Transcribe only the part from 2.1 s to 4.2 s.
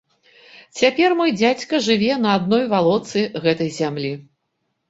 на адной валоцы гэтай зямлі.